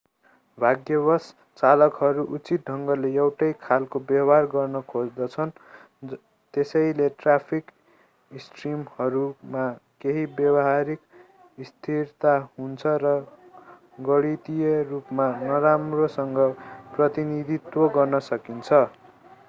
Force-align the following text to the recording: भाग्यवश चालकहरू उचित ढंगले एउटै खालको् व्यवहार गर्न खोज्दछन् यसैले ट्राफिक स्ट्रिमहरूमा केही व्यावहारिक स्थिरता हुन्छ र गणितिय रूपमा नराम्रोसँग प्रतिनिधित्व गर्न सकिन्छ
भाग्यवश 0.57 1.25
चालकहरू 1.59 2.23
उचित 2.37 2.61
ढंगले 2.69 3.09
एउटै 3.15 3.49
खालको् 3.61 4.01
व्यवहार 4.05 4.47
गर्न 4.53 4.81
खोज्दछन् 4.87 5.51
यसैले 6.53 7.09
ट्राफिक 7.19 7.69
स्ट्रिमहरूमा 8.31 9.67
केही 10.01 10.25
व्यावहारिक 10.33 11.67
स्थिरता 11.67 12.33
हुन्छ 12.49 12.97
र 12.99 13.13
गणितिय 14.07 14.75
रूपमा 14.89 15.31
नराम्रोसँग 15.45 16.43
प्रतिनिधित्व 16.91 17.89
गर्न 17.95 18.27
सकिन्छ 18.27 18.85